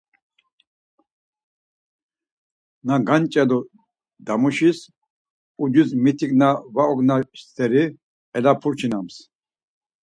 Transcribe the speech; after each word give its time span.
Na 2.85 2.95
ganç̌elu 3.07 3.59
damuşis 4.25 4.79
ucis 5.63 5.89
mitik 6.03 6.31
na 6.39 6.49
va 6.73 6.83
ogna 6.91 7.15
steri 7.41 7.83
elupurçinams. 8.37 9.15